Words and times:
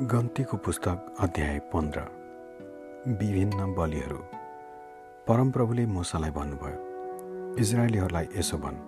गन्तीको 0.00 0.56
पुस्तक 0.56 1.16
अध्याय 1.20 1.58
पन्ध्र। 1.58 2.00
विभिन्न 3.20 3.74
बलिहरू। 3.74 4.16
परमप्रभुले 5.28 5.86
मुसालाई 5.86 6.30
भन्नुभयो 6.30 7.56
इजरायलीहरूलाई 7.56 8.28
यसो 8.36 8.58
भन् 8.58 8.78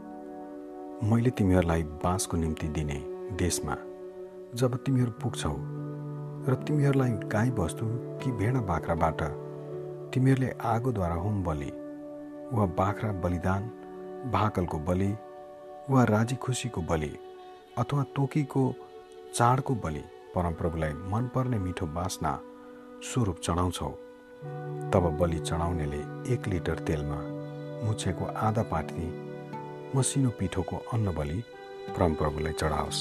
मैले 1.11 1.31
तिमीहरूलाई 1.31 1.83
बाँसको 1.83 2.37
निम्ति 2.37 2.69
दिने 2.69 2.97
देशमा 3.37 3.77
जब 4.55 4.77
तिमीहरू 4.77 5.13
पुग्छौ 5.13 5.55
र 6.49 6.55
तिमीहरूलाई 6.67 7.11
गाई 7.11 7.51
बस्तु 7.51 7.87
कि 8.19 8.33
भेडा 8.33 8.61
बाख्राबाट 8.61 9.23
तिमीहरूले 10.15 10.51
आगोद्वारा 10.65 11.15
होम 11.15 11.43
बलि 11.45 11.71
वा 12.53 12.67
बाख्रा 12.79 13.13
बलिदान 13.13 13.69
भाकलको 14.33 14.79
बलि 14.79 15.13
वा 15.91 16.05
राजी 16.05 16.37
खुसीको 16.37 16.83
बलि 16.83 17.13
अथवा 17.79 18.03
तोकीको 18.17 18.65
चाडको 19.35 19.75
बलि 19.75 20.05
परमप्रभुलाई 20.35 20.93
मनपर्ने 21.13 21.59
मिठो 21.59 21.87
बास्ना 21.87 22.33
स्वरूप 23.03 23.39
चढाउँछौ। 23.39 23.89
तब 24.93 25.05
बलि 25.21 25.39
चढाउनेले 25.39 26.01
एक 26.35 26.49
लिटर 26.49 26.79
तेलमा 26.79 27.19
मुछेको 27.87 28.25
आधा 28.41 28.63
पाटी 28.63 29.07
मसिनो 29.97 30.31
पिठोको 30.39 30.77
अन्न 30.93 31.15
बलि 31.15 31.43
परमप्रभुलाई 31.97 32.53
चढाओस्। 32.53 33.01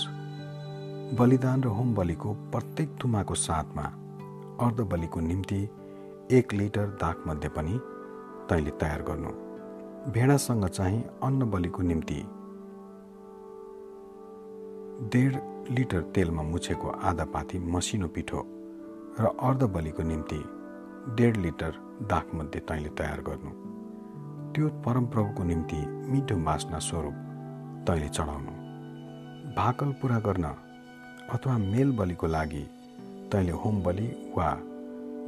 बलिदान 1.19 1.63
र 1.63 1.67
होम 1.67 1.93
बलिको 1.95 2.33
प्रत्येक 2.51 2.97
थुमाको 3.03 3.35
साथमा 3.37 3.85
अर्ध 4.65 4.81
बलिको 4.91 5.19
निम्ति 5.19 5.61
एक 6.31 6.53
लिटर 6.53 6.87
दागमध्ये 7.01 7.49
पनि 7.49 7.79
तैँले 8.49 8.71
तयार 8.81 9.01
गर्नु। 9.01 9.31
भेडासँग 10.11 10.65
चाहिँ 10.67 11.03
अन्न 11.23 11.49
बलिको 11.51 11.81
निम्ति 11.83 12.19
डेढ 15.11 15.33
लिटर 15.69 16.01
तेलमा 16.15 16.43
मुछेको 16.43 16.87
आधा 17.09 17.25
पाथी 17.33 17.59
मसिनो 17.73 18.07
पिठो 18.15 18.41
र 19.19 19.25
अर्ध 19.47 19.63
बलिको 19.73 20.03
निम्ति 20.03 20.39
डेढ 21.17 21.37
लिटर 21.37 21.73
दागमध्ये 22.11 22.61
तैँले 22.69 22.89
तयार 22.99 23.21
गर्नु। 23.27 23.51
त्यो 24.53 24.67
परमप्रभुको 24.85 25.43
निम्ति 25.43 25.85
मिठो 26.11 26.35
बास्ना 26.45 26.79
स्वरूप 26.79 27.13
तैँले 27.87 28.09
चढाउनु। 28.09 28.53
भाकल 29.55 29.91
पुरा 30.01 30.19
गर्न 30.27 30.45
अथवा 31.33 31.57
मेल 31.57 31.91
बलिको 31.97 32.27
लागि 32.27 32.63
तैँले 33.31 33.51
होम 33.61 33.81
बलि 33.83 34.07
वा 34.37 34.49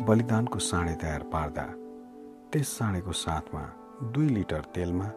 बलिदानको 0.08 0.59
साँडे 0.59 0.95
तयार 1.02 1.23
पार्दा 1.34 1.66
त्यस 2.52 2.78
साँडेको 2.78 3.12
साथमा 3.12 3.62
दुई 4.14 4.28
लिटर 4.30 4.62
तेलमा 4.75 5.12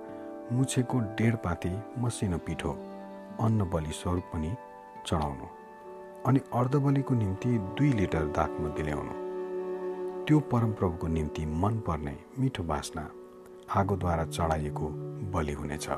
मुछेको 0.52 0.98
डेढ 1.18 1.34
पाती 1.44 1.72
मसिनो 1.98 2.38
पिठो 2.46 2.72
अन्न 3.44 3.70
बलि 3.72 3.92
स्वरूप 3.92 4.30
पनि 4.34 4.54
चढाउनु 5.06 5.46
अनि 6.26 6.40
अर्धबलीको 6.54 7.14
निम्ति 7.14 7.58
दुई 7.78 7.92
लिटर 7.92 8.24
दागमध्ये 8.38 8.84
ल्याउनु 8.84 9.14
त्यो 10.26 10.38
परमप्रभुको 10.52 11.06
निम्ति 11.06 11.46
मनपर्ने 11.62 12.16
मिठो 12.38 12.62
बास्ना 12.62 13.04
आगोद्वारा 13.76 14.24
चढाइएको 14.26 14.88
बलि 15.32 15.52
हुनेछ। 15.52 15.88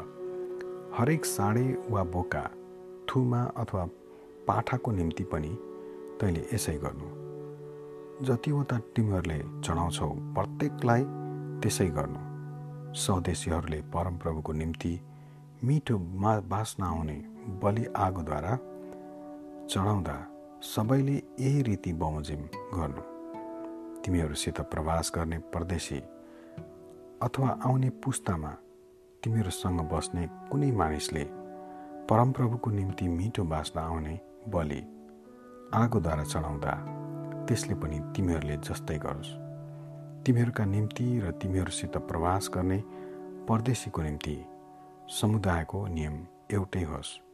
हरेक 0.98 1.24
साँडे 1.24 1.64
वा 1.90 2.02
बोका 2.12 2.44
थुमा 3.08 3.42
अथवा 3.56 3.84
पाठाको 4.48 4.90
निम्ति 4.92 5.24
पनि 5.24 5.56
तैँले 6.20 6.46
यसै 6.54 6.76
गर्नु। 6.84 7.08
जतिवटा 8.26 8.78
तिमीहरूले 8.96 9.38
चढाउँछौ 9.64 10.08
प्रत्येकलाई 10.36 11.02
त्यसै 11.62 11.88
गर्नु। 11.98 12.20
स्वदेशीहरूले 12.94 13.80
परमप्रभुको 13.94 14.52
निम्ति 14.52 14.98
मिठो 15.64 15.98
मा 16.22 16.40
बास्ना 16.52 16.86
आउने 16.86 17.18
बलि 17.62 17.84
आगोद्वारा 17.96 18.58
चढाउँदा 19.70 20.14
सबैले 20.62 21.12
यही 21.40 21.62
रीति 21.62 21.92
बमोजिम 21.92 22.42
गर्नु। 22.74 23.02
तिमीहरूसित 24.02 24.60
प्रवास 24.60 25.12
गर्ने 25.14 25.38
परदेशी 25.38 25.98
अथवा 27.22 27.48
आउने 27.64 27.90
पुस्तामा 27.90 28.50
तिमीहरूसँग 29.22 29.80
बस्ने 29.92 30.26
कुनै 30.50 30.70
मानिसले 30.72 31.24
परमप्रभुको 32.08 32.70
निम्ति 32.70 33.08
मिठो 33.08 33.44
बाँच्न 33.44 33.80
आउने 33.80 34.18
बलि 34.48 34.80
आगोद्वारा 35.74 36.24
चढाउँदा 36.24 36.72
त्यसले 37.44 37.74
पनि 37.74 38.00
तिमीहरूले 38.16 38.56
जस्तै 38.56 38.98
गरोस्। 38.98 39.36
तिमीहरूका 40.26 40.64
निम्ति 40.64 41.20
र 41.20 41.30
तिमीहरूसित 41.30 41.96
प्रवास 42.08 42.50
गर्ने 42.54 42.82
परदेशीको 43.48 44.02
निम्ति 44.02 44.36
समुदायको 45.20 45.86
नियम 45.86 46.26
एउटै 46.52 46.82
होस्। 46.82 47.27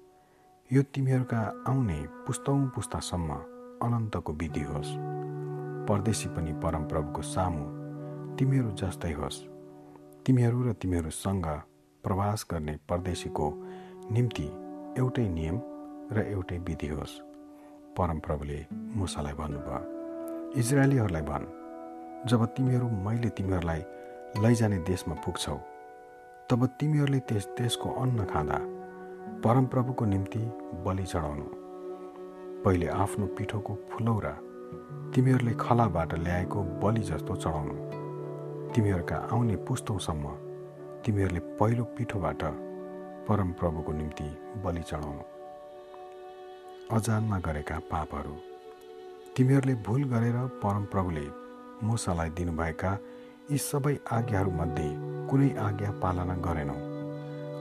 यो 0.74 0.82
तिमीहरूका 0.82 1.40
आउने 1.68 1.96
पुस्तौँ 2.26 2.66
पुस्तासम्म 2.66 3.34
अनन्तको 3.86 4.32
विधि 4.32 4.60
होस्। 4.60 4.88
परदेशी 5.88 6.28
पनि 6.28 6.52
परमप्रभुको 6.52 7.22
सामु 7.22 7.64
तिमीहरू 8.36 8.70
जस्तै 8.72 9.12
होस्। 9.12 9.38
तिमीहरू 10.26 10.62
र 10.62 10.72
तिमीहरूसँग 10.72 11.46
प्रवास 12.04 12.46
गर्ने 12.50 12.74
परदेशीको 12.90 13.46
निम्ति 14.10 14.46
एउटै 14.98 15.28
नियम 15.28 15.60
र 16.12 16.26
एउटै 16.26 16.58
विधि 16.58 16.88
होस्। 16.88 17.14
परमप्रभुले 17.94 18.60
मुसालाई 18.96 19.34
भन्नुभयो 19.34 20.52
इजरायलीहरूलाई 20.58 21.22
भन् 21.22 21.46
जब 22.26 22.44
तिमीहरू 22.56 22.88
मैले 23.06 23.28
तिमीहरूलाई 23.30 23.82
लैजाने 24.42 24.78
देशमा 24.90 25.14
पुग्छौ 25.22 25.58
तब 26.50 26.66
तिमीहरूले 26.80 27.20
त्यस 27.30 27.48
देशको 27.58 28.00
अन्न 28.02 28.24
खाँदा 28.24 28.58
परमप्रभुको 29.44 30.04
निम्ति 30.04 30.38
बलि 30.84 31.04
चढाउनु। 31.06 31.44
पहिले 32.64 32.86
आफ्नो 32.86 33.26
पिठोको 33.26 33.74
फुलौरा 33.90 34.30
तिमीहरूले 35.14 35.52
खलाबाट 35.60 36.14
ल्याएको 36.14 36.62
बलि 36.82 37.00
जस्तो 37.00 37.36
चढाउनु। 37.36 37.74
तिमीहरूका 38.72 39.16
आउने 39.32 39.56
पुस्तौँसम्म 39.56 40.28
तिमीहरूले 41.04 41.40
पहिलो 41.60 41.84
पिठोबाट 41.84 42.42
परमप्रभुको 43.28 43.92
निम्ति 43.92 44.28
बलि 44.64 44.82
चढाउनु। 44.82 45.22
अजानमा 46.96 47.38
गरेका 47.38 47.78
पापहरू। 47.92 48.34
तिमीहरूले 49.36 49.74
भुल 49.74 50.04
गरेर 50.04 50.40
परमप्रभुले 50.64 51.26
मुसालाई 51.86 52.30
दिनुभएका 52.30 52.98
यी 53.50 53.58
सबै 53.58 53.96
आज्ञाहरूमध्ये 54.12 54.90
कुनै 55.28 55.50
आज्ञा 55.68 55.90
पालना 56.02 56.36
गरेनौ। 56.48 56.93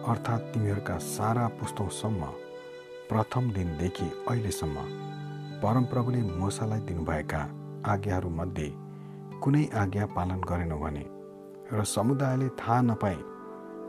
अर्थात् 0.03 0.47
तिमीहरूका 0.53 0.97
सारा 0.97 1.47
पुस्तौँसम्म 1.59 2.25
प्रथम 3.09 3.49
दिनदेखि 3.51 4.05
अहिलेसम्म 4.29 4.81
परमप्रभुले 5.61 6.21
मोसालाई 6.39 6.79
दिनुभएका 6.79 7.39
आज्ञाहरूमध्ये 7.91 8.67
कुनै 9.43 9.63
आज्ञा 9.83 10.05
पालन 10.15 10.41
गरेनौ 10.49 10.77
भने 10.77 11.05
र 11.71 11.83
समुदायले 11.93 12.49
थाहा 12.59 12.81
नपाए 12.81 13.15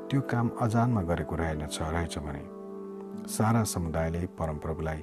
त्यो 0.08 0.20
काम 0.30 0.50
अजानमा 0.62 1.02
गरेको 1.10 1.36
रहेनछ 1.36 1.78
रहेछ 1.82 2.18
भने 2.26 2.44
सारा 3.28 3.64
समुदायले 3.74 4.24
परमप्रभुलाई 4.38 5.02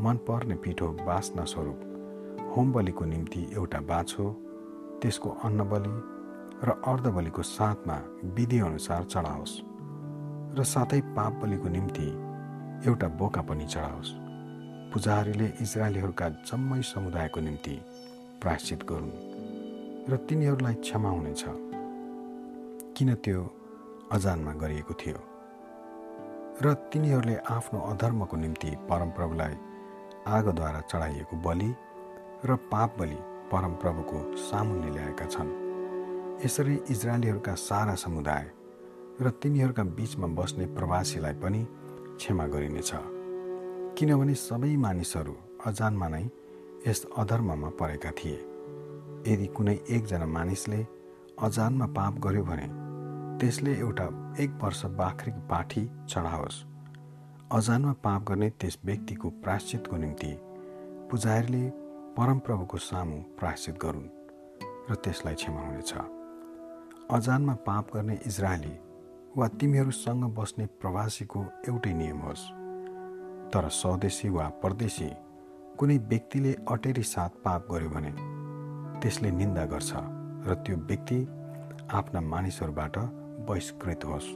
मनपर्ने 0.00 0.56
पिठो 0.64 0.88
बाँच्न 1.04 1.44
स्वरूप 1.52 1.78
होम 2.56 2.72
बलिको 2.72 3.04
निम्ति 3.04 3.46
एउटा 3.56 3.80
बाछो 3.92 4.32
त्यसको 5.02 5.36
अन्न 5.44 5.68
बलि 5.70 5.94
र 6.64 6.80
अर्धबलीको 6.86 7.42
साथमा 7.54 8.02
विधिअनुसार 8.36 9.04
चढाओस्। 9.04 9.62
र 10.58 10.64
साथै 10.64 11.00
पाप 11.00 11.32
बलिको 11.32 11.68
निम्ति 11.68 12.06
एउटा 12.88 13.08
बोका 13.08 13.42
पनि 13.42 13.66
चढाओस्। 13.66 14.10
पुजारीले 14.92 15.46
इजरायलीहरूका 15.60 16.28
जम्मै 16.28 16.82
समुदायको 16.82 17.40
निम्ति 17.40 17.74
प्रायश्चित 18.42 18.80
गरून् 18.88 19.12
र 20.08 20.16
तिनीहरूलाई 20.16 20.74
क्षमा 20.74 21.10
हुनेछ। 21.10 21.42
किन 22.96 23.14
त्यो 23.14 23.40
अजानमा 24.12 24.52
गरिएको 24.52 24.94
थियो? 24.94 25.20
र 26.64 26.74
तिनीहरूले 26.92 27.36
आफ्नो 27.36 27.78
अधर्मको 27.92 28.36
निम्ति 28.36 28.70
परमप्रभुलाई 28.88 29.54
आगोद्वारा 30.26 30.80
चढाइएको 30.80 31.36
बलि 31.36 31.70
र 32.44 32.56
पाप 32.72 32.98
बलि 32.98 33.18
परमप्रभुको 33.52 34.18
सामुन्ने 34.40 34.90
ल्याएका 34.90 35.26
छन्। 35.26 35.50
यसरी 36.44 36.74
इजरायलीहरूका 36.90 37.54
सारा 37.54 37.94
समुदाय 37.94 38.44
र 39.20 39.30
तिनीहरूका 39.30 39.82
बिचमा 39.96 40.26
बस्ने 40.36 40.66
प्रवासीलाई 40.66 41.34
पनि 41.34 41.60
क्षमा 42.16 42.46
गरिनेछ। 42.46 42.90
किनभने 43.96 44.34
सबै 44.36 44.76
मानिसहरू 44.76 45.34
अजानमा 45.66 46.08
नै 46.08 46.24
यस 46.86 47.00
अधर्ममा 47.16 47.70
परेका 47.80 48.10
थिए। 48.10 48.38
यदि 49.26 49.46
कुनै 49.46 49.76
एकजना 49.90 50.26
मानिसले 50.26 50.80
अजानमा 51.42 51.86
पाप 51.96 52.14
गर्यो 52.20 52.44
भने 52.44 52.68
त्यसले 53.40 53.72
एउटा 53.76 54.06
एक 54.40 54.50
वर्ष 54.62 54.84
बाख्रीको 55.00 55.40
पाठी 55.48 55.82
चढाओस्। 56.08 56.64
अजानमा 57.52 57.92
पाप 58.04 58.20
गर्ने 58.28 58.50
त्यस 58.50 58.78
व्यक्तिको 58.84 59.28
प्राश्चितको 59.44 59.96
निम्ति 59.96 60.32
पुजारीले 61.10 61.64
परमप्रभुको 62.16 62.78
सामु 62.84 63.16
प्राश्चित 63.38 63.74
गरून् 63.82 64.08
र 64.90 64.94
त्यसलाई 64.94 65.34
क्षमा 65.34 65.60
हुनेछ। 65.60 65.92
अजानमा 67.10 67.54
पाप 67.66 67.94
गर्ने 67.94 68.18
इजरायली 68.26 68.74
वा 69.36 69.46
तिमीहरूसँग 69.60 70.22
बस्ने 70.32 70.66
प्रवासीको 70.80 71.40
एउटै 71.68 71.92
नियम 71.92 72.18
होस्। 72.18 72.44
तर 73.52 73.68
स्वदेशी 73.68 74.28
वा 74.28 74.48
परदेशी 74.62 75.08
कुनै 75.78 75.96
व्यक्तिले 76.08 76.52
अटेरी 76.72 77.02
साथ 77.02 77.36
पाप 77.44 77.66
गर्यो 77.70 77.90
भने 77.90 78.12
त्यसले 79.00 79.30
निन्दा 79.30 79.64
गर्छ 79.66 79.92
र 80.48 80.54
त्यो 80.64 80.76
व्यक्ति 80.88 81.18
आफ्ना 81.92 82.20
मानिसहरूबाट 82.32 82.96
बहिष्कृत 83.44 84.04
होस्। 84.04 84.32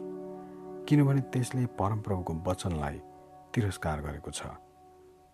किनभने 0.85 1.21
त्यसले 1.33 1.65
परमप्रभुको 1.81 2.33
वचनलाई 2.47 3.01
तिरस्कार 3.57 4.01
गरेको 4.03 4.31
छ 4.31 4.53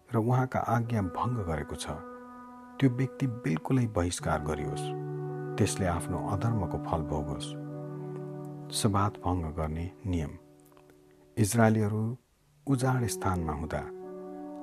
र 0.09 0.17
उहाँका 0.23 0.61
आज्ञा 0.77 1.03
भङ्ग 1.19 1.43
गरेको 1.51 1.75
छ। 1.75 1.87
त्यो 2.79 2.91
व्यक्ति 2.95 3.27
बिल्कुलै 3.43 3.87
बहिष्कार 3.99 4.39
गरियोस्। 4.47 4.91
त्यसले 5.59 5.87
आफ्नो 5.99 6.27
अधर्मको 6.31 6.85
फल 6.87 7.11
भोगोस्। 7.11 7.66
सबात 8.67 9.19
भङ्ग 9.25 9.45
गर्ने 9.57 9.85
नियम। 10.07 10.31
इजरायलीहरू 11.37 12.01
उजाड 12.67 13.07
स्थानमा 13.07 13.53
हुँदा 13.53 13.83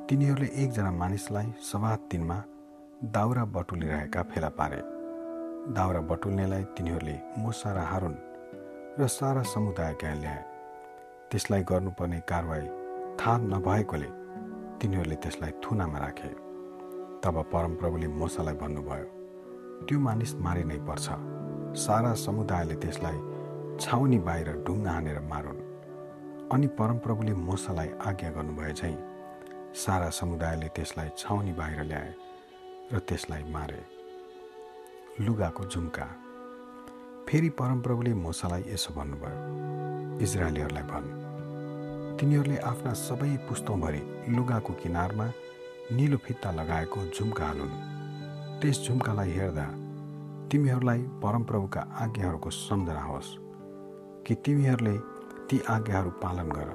तिनीहरूले 0.10 0.48
एकजना 0.64 0.92
मानिसलाई 0.92 1.54
सवाद 1.64 2.00
दिनमा 2.12 2.38
दाउरा 3.16 3.46
बटुलिरहेका 3.56 4.22
फेला 4.24 4.50
पारे। 4.60 4.82
दाउरा 5.74 6.02
बटुल्नेलाई 6.12 6.64
तिनीहरूले 6.76 7.16
मुसा 7.38 7.72
र 7.74 7.88
हारुन 7.92 8.16
र 9.00 9.08
सारा 9.08 9.42
समुदायका 9.54 10.14
ल्याए। 10.14 10.44
त्यसलाई 11.32 11.64
गर्नुपर्ने 11.64 12.20
कारवाही 12.28 12.68
थाहा 13.20 13.38
नभएकोले 13.56 14.10
तिनीहरूले 14.80 15.16
त्यसलाई 15.16 15.52
थुनामा 15.64 16.00
राखे। 16.00 16.36
तब 17.24 17.36
परमप्रभुले 17.54 18.08
मोसालाई 18.20 18.56
भन्नुभयो 18.60 19.08
त्यो 19.88 20.00
मानिस 20.00 20.36
मारिनै 20.36 20.80
पर्छ। 20.88 21.08
सारा 21.80 22.14
समुदायले 22.14 22.76
त्यसलाई 22.76 23.20
छाउनी 23.80 24.18
बाहिर 24.20 24.50
ढुङ्गा 24.68 24.92
हानेर 24.92 25.20
मारुन्। 25.20 25.62
अनि 26.54 26.68
परमप्रभुले 26.80 27.34
मोसालाई 27.34 27.90
आज्ञा 28.08 28.30
गर्नुभयो 28.32 28.74
झैँ 28.74 28.98
सारा 29.76 30.10
समुदायले 30.10 30.68
त्यसलाई 30.76 31.10
छाउनी 31.18 31.54
बाहिर 31.54 31.84
ल्याए 31.84 32.14
र 32.94 33.00
त्यसलाई 33.00 33.44
मारे। 33.52 33.82
लुगाको 35.22 35.64
झुम्का। 35.66 36.06
फेरि 37.28 37.50
परमप्रभुले 37.50 38.14
मोसालाई 38.14 38.64
यसो 38.68 38.94
भन्नुभयो 38.94 40.22
इजरायलीहरूलाई 40.22 40.84
भन्। 40.84 41.08
तिनीहरूले 42.18 42.58
आफ्ना 42.72 42.94
सबै 42.94 43.36
पुस्तौँभरि 43.50 44.02
लुगाको 44.30 44.74
किनारमा 44.74 45.28
निलो 45.92 46.18
फित्ता 46.18 46.52
लगाएको 46.52 47.00
झुम्का 47.10 47.46
हालुन् 47.46 47.80
त्यस 48.62 48.88
झुम्कालाई 48.88 49.32
हेर्दा 49.32 49.68
तिमीहरूलाई 50.52 51.02
परमप्रभुका 51.24 51.82
आज्ञाहरूको 52.04 52.50
सम्झना 52.50 53.04
होस्। 53.04 53.43
कि 54.28 54.36
तिमीहरूले 54.36 54.98
ती 55.48 55.60
आज्ञाहरू 55.70 56.10
पालन 56.10 56.50
गर 56.50 56.70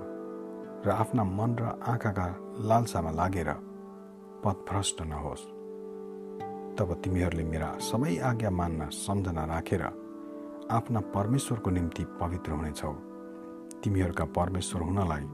र 0.87 0.91
आफ्ना 0.91 1.25
मन 1.25 1.56
र 1.61 1.65
आँखाका 1.65 2.27
लालसामा 2.61 3.11
लागेर 3.11 3.50
पथभ्रष्ट 4.45 5.03
नहोस्। 5.03 5.45
तब 6.79 7.00
तिमीहरूले 7.05 7.45
मेरा 7.45 7.79
सबै 7.79 8.19
आज्ञा 8.19 8.50
मान्न 8.50 8.89
सम्झना 8.89 9.45
राखेर 9.45 9.83
आफ्ना 10.71 11.00
परमेश्वरको 11.00 11.71
निम्ति 11.71 12.05
पवित्र 12.21 12.53
हुनेछौ। 12.53 12.93
तिमीहरूका 13.83 14.25
परमेश्वर 14.25 14.83
हुनलाई 14.83 15.25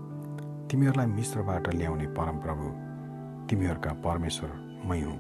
तिमीहरूलाई 0.70 1.06
मिश्रबाट 1.06 1.74
ल्याउने 1.74 2.06
परमप्रभु 2.06 2.66
तिमीहरूका 3.50 3.92
परमेश्वर 4.06 4.50
मै 4.86 5.02
हुँ। 5.02 5.18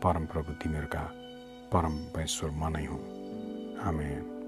परमप्रभु 0.00 0.52
तिमीहरूका 0.52 1.04
परमेश्वर 1.74 2.50
म 2.50 2.76
नै 2.76 2.86
हुँ। 2.86 3.00
आमेन। 3.88 4.39